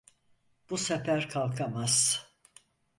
Bu 0.69 0.77
sefer 0.77 1.27
kalkamaz. 1.29 2.25